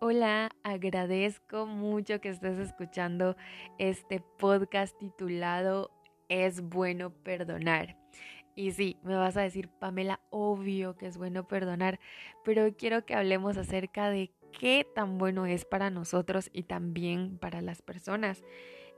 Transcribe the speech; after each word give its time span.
Hola, 0.00 0.50
agradezco 0.62 1.66
mucho 1.66 2.20
que 2.20 2.28
estés 2.28 2.56
escuchando 2.60 3.36
este 3.78 4.20
podcast 4.20 4.96
titulado 4.96 5.90
Es 6.28 6.60
bueno 6.60 7.10
perdonar. 7.10 7.96
Y 8.54 8.70
sí, 8.70 8.96
me 9.02 9.16
vas 9.16 9.36
a 9.36 9.40
decir, 9.40 9.68
Pamela, 9.68 10.20
obvio 10.30 10.96
que 10.96 11.08
es 11.08 11.18
bueno 11.18 11.48
perdonar, 11.48 11.98
pero 12.44 12.72
quiero 12.76 13.04
que 13.06 13.16
hablemos 13.16 13.56
acerca 13.56 14.08
de 14.08 14.30
qué 14.52 14.86
tan 14.94 15.18
bueno 15.18 15.46
es 15.46 15.64
para 15.64 15.90
nosotros 15.90 16.48
y 16.52 16.62
también 16.62 17.36
para 17.36 17.60
las 17.60 17.82
personas. 17.82 18.44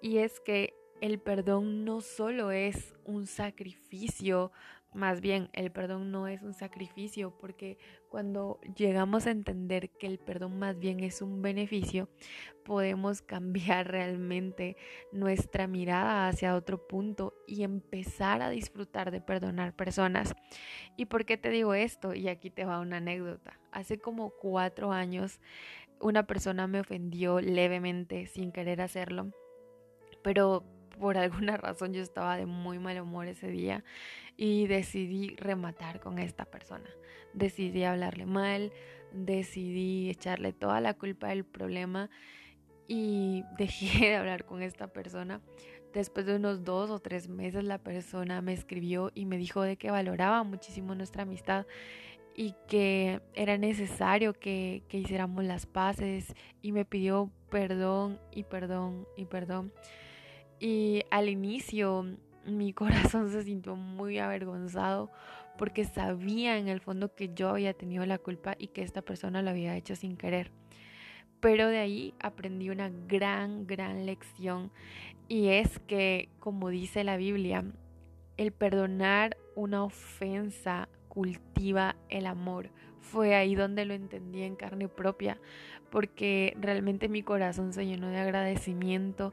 Y 0.00 0.16
es 0.16 0.40
que 0.40 0.72
el 1.02 1.18
perdón 1.18 1.84
no 1.84 2.00
solo 2.00 2.52
es 2.52 2.94
un 3.04 3.26
sacrificio, 3.26 4.50
más 4.92 5.20
bien 5.20 5.50
el 5.52 5.70
perdón 5.70 6.10
no 6.10 6.26
es 6.26 6.42
un 6.42 6.54
sacrificio, 6.54 7.36
porque 7.38 7.78
cuando 8.08 8.60
llegamos 8.76 9.26
a 9.26 9.30
entender 9.30 9.90
que 9.90 10.06
el 10.06 10.18
perdón 10.18 10.58
más 10.58 10.78
bien 10.78 11.00
es 11.00 11.20
un 11.20 11.42
beneficio, 11.42 12.08
podemos 12.64 13.22
cambiar 13.22 13.86
realmente 13.90 14.76
nuestra 15.12 15.66
mirada 15.66 16.28
hacia 16.28 16.54
otro 16.56 16.86
punto 16.86 17.34
y 17.46 17.62
empezar 17.62 18.42
a 18.42 18.50
disfrutar 18.50 19.10
de 19.10 19.20
perdonar 19.20 19.74
personas. 19.76 20.34
¿Y 20.96 21.06
por 21.06 21.24
qué 21.24 21.36
te 21.36 21.50
digo 21.50 21.74
esto? 21.74 22.14
Y 22.14 22.28
aquí 22.28 22.50
te 22.50 22.64
va 22.64 22.80
una 22.80 22.96
anécdota. 22.96 23.58
Hace 23.72 23.98
como 23.98 24.30
cuatro 24.30 24.92
años 24.92 25.40
una 26.00 26.26
persona 26.26 26.66
me 26.66 26.80
ofendió 26.80 27.40
levemente 27.40 28.26
sin 28.26 28.52
querer 28.52 28.80
hacerlo, 28.80 29.30
pero 30.22 30.64
por 30.98 31.18
alguna 31.18 31.56
razón 31.56 31.92
yo 31.92 32.02
estaba 32.02 32.36
de 32.36 32.46
muy 32.46 32.78
mal 32.78 33.00
humor 33.00 33.26
ese 33.26 33.48
día 33.48 33.84
y 34.36 34.66
decidí 34.66 35.36
rematar 35.36 36.00
con 36.00 36.18
esta 36.18 36.44
persona. 36.44 36.88
Decidí 37.32 37.84
hablarle 37.84 38.26
mal, 38.26 38.72
decidí 39.12 40.10
echarle 40.10 40.52
toda 40.52 40.80
la 40.80 40.94
culpa 40.94 41.28
del 41.28 41.44
problema 41.44 42.10
y 42.88 43.44
dejé 43.58 44.10
de 44.10 44.16
hablar 44.16 44.44
con 44.44 44.62
esta 44.62 44.88
persona. 44.88 45.40
Después 45.92 46.26
de 46.26 46.36
unos 46.36 46.64
dos 46.64 46.90
o 46.90 46.98
tres 46.98 47.28
meses 47.28 47.64
la 47.64 47.78
persona 47.78 48.42
me 48.42 48.52
escribió 48.52 49.10
y 49.14 49.24
me 49.24 49.38
dijo 49.38 49.62
de 49.62 49.76
que 49.76 49.90
valoraba 49.90 50.42
muchísimo 50.42 50.94
nuestra 50.94 51.22
amistad 51.22 51.66
y 52.34 52.54
que 52.68 53.22
era 53.32 53.56
necesario 53.56 54.34
que, 54.34 54.82
que 54.88 54.98
hiciéramos 54.98 55.44
las 55.44 55.64
paces 55.64 56.34
y 56.60 56.72
me 56.72 56.84
pidió 56.84 57.30
perdón 57.48 58.20
y 58.30 58.42
perdón 58.42 59.06
y 59.16 59.24
perdón. 59.24 59.72
Y 60.60 61.02
al 61.10 61.28
inicio 61.28 62.04
mi 62.46 62.72
corazón 62.74 63.30
se 63.30 63.42
sintió 63.42 63.76
muy 63.76 64.18
avergonzado 64.18 65.10
porque 65.58 65.84
sabía 65.84 66.58
en 66.58 66.68
el 66.68 66.80
fondo 66.80 67.14
que 67.14 67.32
yo 67.34 67.48
había 67.48 67.72
tenido 67.72 68.04
la 68.06 68.18
culpa 68.18 68.54
y 68.58 68.68
que 68.68 68.82
esta 68.82 69.02
persona 69.02 69.42
lo 69.42 69.50
había 69.50 69.76
hecho 69.76 69.96
sin 69.96 70.16
querer. 70.16 70.52
Pero 71.40 71.68
de 71.68 71.78
ahí 71.78 72.14
aprendí 72.20 72.70
una 72.70 72.90
gran, 72.90 73.66
gran 73.66 74.06
lección 74.06 74.70
y 75.28 75.48
es 75.48 75.78
que, 75.80 76.28
como 76.40 76.70
dice 76.70 77.04
la 77.04 77.16
Biblia, 77.16 77.64
el 78.36 78.52
perdonar 78.52 79.36
una 79.54 79.84
ofensa 79.84 80.88
cultiva 81.08 81.96
el 82.08 82.26
amor. 82.26 82.70
Fue 83.10 83.34
ahí 83.34 83.54
donde 83.54 83.84
lo 83.84 83.94
entendí 83.94 84.42
en 84.42 84.56
carne 84.56 84.88
propia, 84.88 85.38
porque 85.90 86.56
realmente 86.60 87.08
mi 87.08 87.22
corazón 87.22 87.72
se 87.72 87.86
llenó 87.86 88.08
de 88.08 88.18
agradecimiento, 88.18 89.32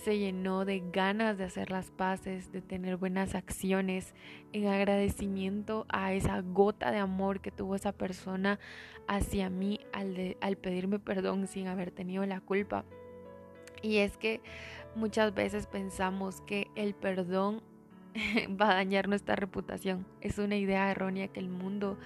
se 0.00 0.18
llenó 0.18 0.64
de 0.64 0.82
ganas 0.92 1.36
de 1.36 1.44
hacer 1.44 1.70
las 1.70 1.90
paces, 1.90 2.50
de 2.52 2.62
tener 2.62 2.96
buenas 2.96 3.34
acciones, 3.34 4.14
en 4.52 4.66
agradecimiento 4.66 5.84
a 5.90 6.14
esa 6.14 6.40
gota 6.40 6.90
de 6.90 6.98
amor 6.98 7.40
que 7.40 7.50
tuvo 7.50 7.76
esa 7.76 7.92
persona 7.92 8.58
hacia 9.06 9.50
mí 9.50 9.80
al, 9.92 10.56
pedirme 10.56 10.98
perdón 10.98 11.46
sin 11.46 11.66
haber 11.66 11.90
tenido 11.90 12.24
la 12.24 12.40
culpa. 12.40 12.84
Y 13.82 13.98
es 13.98 14.16
que 14.16 14.40
muchas 14.94 15.34
veces 15.34 15.66
pensamos 15.66 16.40
que 16.42 16.68
el 16.76 16.94
perdón 16.94 17.62
va 18.60 18.70
a 18.70 18.74
dañar 18.74 19.08
nuestra 19.08 19.36
reputación. 19.36 20.06
Es 20.20 20.38
una 20.38 20.56
idea 20.56 20.90
errónea 20.90 21.28
que 21.28 21.40
el 21.40 21.48
mundo 21.48 21.98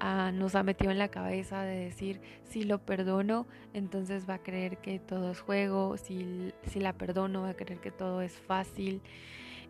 ah, 0.00 0.32
nos 0.32 0.54
ha 0.54 0.62
metido 0.62 0.90
en 0.90 0.98
la 0.98 1.08
cabeza 1.08 1.62
de 1.62 1.76
decir, 1.76 2.20
si 2.44 2.64
lo 2.64 2.78
perdono, 2.78 3.46
entonces 3.72 4.28
va 4.28 4.34
a 4.34 4.42
creer 4.42 4.78
que 4.78 4.98
todo 4.98 5.30
es 5.30 5.40
juego, 5.40 5.96
si, 5.96 6.52
si 6.66 6.80
la 6.80 6.92
perdono, 6.94 7.42
va 7.42 7.50
a 7.50 7.54
creer 7.54 7.80
que 7.80 7.90
todo 7.90 8.22
es 8.22 8.32
fácil. 8.32 9.02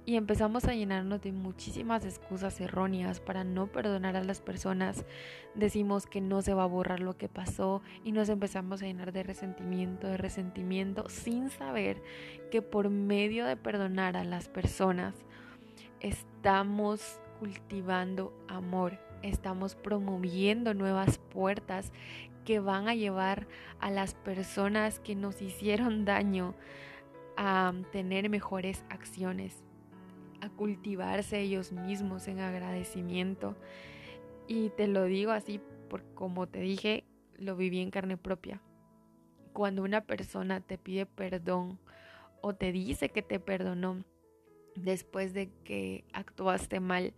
Y 0.06 0.16
empezamos 0.16 0.64
a 0.64 0.74
llenarnos 0.74 1.20
de 1.20 1.30
muchísimas 1.30 2.04
excusas 2.06 2.58
erróneas 2.60 3.20
para 3.20 3.44
no 3.44 3.66
perdonar 3.66 4.16
a 4.16 4.24
las 4.24 4.40
personas. 4.40 5.04
Decimos 5.54 6.06
que 6.06 6.22
no 6.22 6.40
se 6.40 6.54
va 6.54 6.62
a 6.62 6.66
borrar 6.66 7.00
lo 7.00 7.18
que 7.18 7.28
pasó 7.28 7.82
y 8.02 8.12
nos 8.12 8.30
empezamos 8.30 8.82
a 8.82 8.86
llenar 8.86 9.12
de 9.12 9.22
resentimiento, 9.22 10.06
de 10.06 10.16
resentimiento, 10.16 11.08
sin 11.10 11.50
saber 11.50 12.02
que 12.50 12.62
por 12.62 12.88
medio 12.88 13.44
de 13.44 13.56
perdonar 13.56 14.16
a 14.16 14.24
las 14.24 14.48
personas, 14.48 15.14
estamos 16.00 17.20
cultivando 17.38 18.32
amor, 18.48 18.98
estamos 19.22 19.74
promoviendo 19.74 20.74
nuevas 20.74 21.18
puertas 21.18 21.92
que 22.44 22.60
van 22.60 22.88
a 22.88 22.94
llevar 22.94 23.46
a 23.80 23.90
las 23.90 24.14
personas 24.14 25.00
que 25.00 25.14
nos 25.14 25.42
hicieron 25.42 26.04
daño 26.04 26.54
a 27.36 27.72
tener 27.92 28.28
mejores 28.28 28.84
acciones, 28.90 29.64
a 30.40 30.50
cultivarse 30.50 31.40
ellos 31.40 31.72
mismos 31.72 32.28
en 32.28 32.40
agradecimiento. 32.40 33.56
Y 34.46 34.70
te 34.70 34.88
lo 34.88 35.04
digo 35.04 35.32
así, 35.32 35.60
porque 35.88 36.12
como 36.14 36.46
te 36.46 36.60
dije, 36.60 37.04
lo 37.36 37.56
viví 37.56 37.80
en 37.80 37.90
carne 37.90 38.16
propia. 38.16 38.60
Cuando 39.52 39.82
una 39.82 40.02
persona 40.02 40.60
te 40.60 40.78
pide 40.78 41.06
perdón 41.06 41.78
o 42.40 42.54
te 42.54 42.72
dice 42.72 43.08
que 43.08 43.22
te 43.22 43.40
perdonó, 43.40 44.04
después 44.74 45.34
de 45.34 45.50
que 45.64 46.04
actuaste 46.12 46.80
mal, 46.80 47.14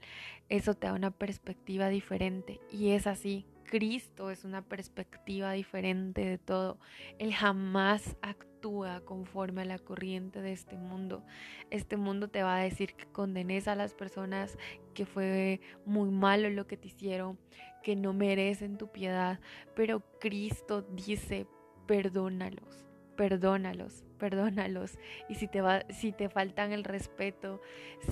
eso 0.49 0.75
te 0.75 0.87
da 0.87 0.93
una 0.93 1.11
perspectiva 1.11 1.89
diferente. 1.89 2.61
Y 2.71 2.91
es 2.91 3.07
así, 3.07 3.47
Cristo 3.65 4.31
es 4.31 4.45
una 4.45 4.63
perspectiva 4.63 5.53
diferente 5.53 6.25
de 6.25 6.39
todo. 6.39 6.79
Él 7.19 7.33
jamás 7.33 8.17
actúa 8.21 9.01
conforme 9.05 9.63
a 9.63 9.65
la 9.65 9.79
corriente 9.79 10.43
de 10.43 10.53
este 10.53 10.77
mundo. 10.77 11.25
Este 11.71 11.97
mundo 11.97 12.29
te 12.29 12.43
va 12.43 12.57
a 12.57 12.63
decir 12.63 12.95
que 12.95 13.07
condenes 13.07 13.69
a 13.69 13.75
las 13.75 13.95
personas, 13.95 14.59
que 14.95 15.07
fue 15.07 15.61
muy 15.87 16.11
malo 16.11 16.51
lo 16.51 16.67
que 16.67 16.77
te 16.77 16.89
hicieron, 16.89 17.39
que 17.83 17.97
no 17.97 18.13
merecen 18.13 18.77
tu 18.77 18.93
piedad. 18.93 19.41
Pero 19.75 20.03
Cristo 20.21 20.83
dice, 20.83 21.47
perdónalos 21.87 22.91
perdónalos, 23.17 24.05
perdónalos. 24.19 24.99
Y 25.28 25.37
si 25.37 25.49
te, 25.49 25.61
va, 25.61 25.84
si 25.91 26.12
te 26.12 26.28
faltan 26.28 26.73
el 26.73 26.84
respeto, 26.84 27.61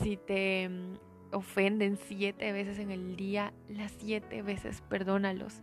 si 0.03 0.17
te 0.17 0.69
mm, 0.69 0.95
ofenden 1.33 1.97
siete 1.97 2.53
veces 2.53 2.79
en 2.79 2.91
el 2.91 3.17
día, 3.17 3.53
las 3.69 3.93
siete 3.93 4.43
veces 4.43 4.83
perdónalos. 4.89 5.63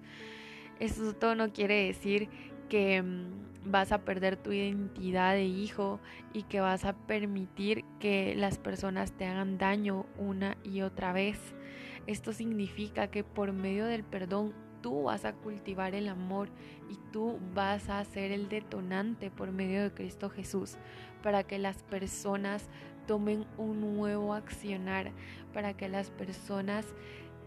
Esto 0.79 1.35
no 1.35 1.51
quiere 1.51 1.85
decir 1.85 2.29
que 2.69 3.01
mm, 3.01 3.71
vas 3.71 3.91
a 3.91 4.03
perder 4.03 4.37
tu 4.37 4.51
identidad 4.51 5.33
de 5.33 5.45
hijo 5.45 5.99
y 6.33 6.43
que 6.43 6.59
vas 6.59 6.85
a 6.85 6.93
permitir 6.93 7.83
que 7.99 8.35
las 8.35 8.57
personas 8.57 9.11
te 9.11 9.25
hagan 9.25 9.57
daño 9.57 10.05
una 10.17 10.57
y 10.63 10.81
otra 10.81 11.13
vez. 11.13 11.37
Esto 12.05 12.31
significa 12.31 13.07
que 13.07 13.23
por 13.23 13.51
medio 13.51 13.85
del 13.85 14.03
perdón 14.03 14.53
tú 14.81 15.03
vas 15.03 15.25
a 15.25 15.33
cultivar 15.33 15.95
el 15.95 16.07
amor 16.07 16.49
y 16.89 16.97
tú 17.11 17.39
vas 17.53 17.89
a 17.89 18.03
ser 18.05 18.31
el 18.31 18.49
detonante 18.49 19.29
por 19.31 19.51
medio 19.51 19.83
de 19.83 19.91
Cristo 19.91 20.29
Jesús 20.29 20.77
para 21.23 21.43
que 21.43 21.59
las 21.59 21.83
personas 21.83 22.69
tomen 23.05 23.45
un 23.57 23.97
nuevo 23.97 24.33
accionar, 24.33 25.11
para 25.53 25.75
que 25.75 25.89
las 25.89 26.09
personas 26.09 26.85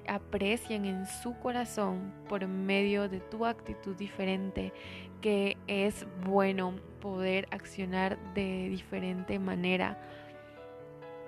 aprecien 0.09 0.87
en 0.87 1.07
su 1.07 1.35
corazón 1.39 2.13
por 2.29 2.47
medio 2.47 3.09
de 3.09 3.21
tu 3.21 3.47
actitud 3.47 3.95
diferente 3.97 4.73
que 5.21 5.57
es 5.67 6.07
bueno 6.25 6.75
poder 7.01 7.47
accionar 7.51 8.19
de 8.35 8.69
diferente 8.71 9.39
manera. 9.39 9.99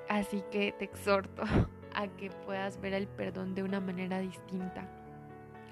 Así 0.08 0.42
que 0.50 0.72
te 0.72 0.86
exhorto 0.86 1.42
a 1.94 2.08
que 2.08 2.30
puedas 2.46 2.80
ver 2.80 2.94
el 2.94 3.06
perdón 3.06 3.54
de 3.54 3.62
una 3.62 3.80
manera 3.80 4.18
distinta 4.18 5.01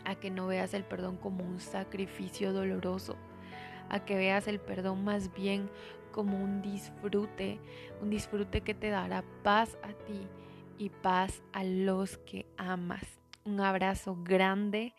a 0.04 0.14
que 0.14 0.30
no 0.30 0.46
veas 0.46 0.74
el 0.74 0.84
perdón 0.84 1.16
como 1.16 1.44
un 1.44 1.60
sacrificio 1.60 2.52
doloroso, 2.52 3.16
a 3.88 4.04
que 4.04 4.16
veas 4.16 4.48
el 4.48 4.60
perdón 4.60 5.04
más 5.04 5.32
bien 5.34 5.70
como 6.12 6.42
un 6.42 6.62
disfrute, 6.62 7.58
un 8.00 8.10
disfrute 8.10 8.60
que 8.62 8.74
te 8.74 8.90
dará 8.90 9.24
paz 9.42 9.78
a 9.82 9.92
ti 9.92 10.26
y 10.78 10.90
paz 10.90 11.42
a 11.52 11.64
los 11.64 12.18
que 12.18 12.46
amas. 12.56 13.20
Un 13.44 13.60
abrazo 13.60 14.16
grande 14.22 14.94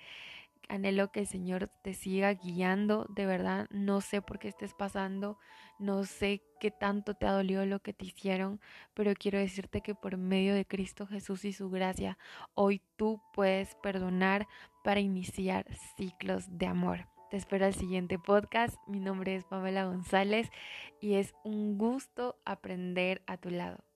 Anhelo 0.69 1.12
que 1.12 1.22
el 1.22 1.28
Señor 1.28 1.69
te 1.84 1.94
siga 1.94 2.34
guiando. 2.34 3.06
De 3.10 3.25
verdad, 3.25 3.68
no 3.72 4.02
sé 4.02 4.22
por 4.22 4.40
qué 4.40 4.48
estés 4.48 4.74
pasando, 4.74 5.38
no 5.80 6.06
sé 6.06 6.42
qué 6.60 6.72
tanto 6.72 7.13
te 7.13 7.25
ha 7.25 7.31
dolido 7.31 7.66
lo 7.66 7.81
que 7.81 7.94
te 7.94 8.06
hicieron, 8.06 8.62
pero 8.94 9.13
quiero 9.13 9.40
decirte 9.40 9.81
que 9.81 9.96
por 9.96 10.18
medio 10.18 10.54
de 10.54 10.66
Cristo 10.66 11.08
Jesús 11.08 11.46
y 11.46 11.54
su 11.54 11.69
gracia, 11.69 12.18
hoy 12.54 12.81
tú 12.96 13.22
puedes 13.34 13.75
perdonar 13.75 14.48
para 14.84 15.00
iniciar 15.00 15.66
ciclos 15.98 16.46
de 16.58 16.68
amor. 16.68 17.08
Te 17.30 17.38
espero 17.38 17.66
al 17.66 17.74
siguiente 17.74 18.19
podcast. 18.19 18.75
Mi 18.88 19.00
nombre 19.00 19.36
es 19.36 19.46
Pamela 19.46 19.86
González 19.86 20.50
y 21.00 21.13
es 21.13 21.34
un 21.46 21.78
gusto 21.78 22.36
aprender 22.46 23.22
a 23.25 23.38
tu 23.38 23.50
lado. 23.50 23.90